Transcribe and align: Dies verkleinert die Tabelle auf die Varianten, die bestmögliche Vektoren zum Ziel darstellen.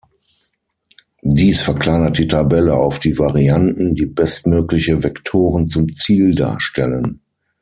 Dies 1.21 1.61
verkleinert 1.61 2.17
die 2.17 2.27
Tabelle 2.27 2.73
auf 2.75 2.97
die 2.97 3.19
Varianten, 3.19 3.93
die 3.93 4.07
bestmögliche 4.07 5.03
Vektoren 5.03 5.67
zum 5.69 5.93
Ziel 5.95 6.33
darstellen. 6.33 7.21